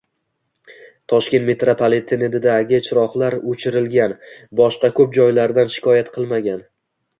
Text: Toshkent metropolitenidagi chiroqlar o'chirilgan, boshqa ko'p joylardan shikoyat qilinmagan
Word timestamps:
Toshkent 1.11 1.45
metropolitenidagi 1.49 2.79
chiroqlar 2.89 3.37
o'chirilgan, 3.53 4.17
boshqa 4.63 4.93
ko'p 5.01 5.17
joylardan 5.21 5.73
shikoyat 5.79 6.13
qilinmagan 6.19 6.69